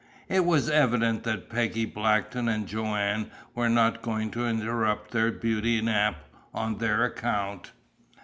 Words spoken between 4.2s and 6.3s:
to interrupt their beauty nap